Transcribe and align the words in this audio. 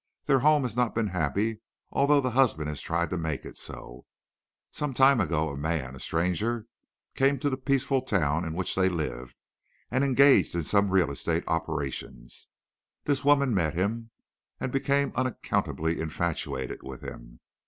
Their 0.25 0.39
home 0.39 0.63
has 0.63 0.75
not 0.75 0.95
been 0.95 1.09
happy, 1.09 1.59
although 1.91 2.19
the 2.21 2.31
husband 2.31 2.69
has 2.69 2.81
tried 2.81 3.11
to 3.11 3.17
make 3.19 3.45
it 3.45 3.55
so. 3.59 4.07
Some 4.71 4.95
time 4.95 5.21
ago 5.21 5.49
a 5.49 5.55
man—a 5.55 5.99
stranger—came 5.99 7.37
to 7.37 7.49
the 7.51 7.55
peaceful 7.55 8.01
town 8.01 8.43
in 8.43 8.55
which 8.55 8.73
they 8.73 8.89
lived 8.89 9.35
and 9.91 10.03
engaged 10.03 10.55
in 10.55 10.63
some 10.63 10.89
real 10.89 11.11
estate 11.11 11.43
operations. 11.45 12.47
This 13.03 13.23
woman 13.23 13.53
met 13.53 13.75
him, 13.75 14.09
and 14.59 14.71
became 14.71 15.13
unaccountably 15.15 15.99
infatuated 16.01 16.81
with 16.81 17.01
him. 17.01 17.39